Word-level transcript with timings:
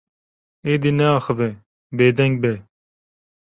Êdî 0.73 0.91
neaxive, 0.97 1.49
bêdeng 1.97 2.35
be. 2.41 2.53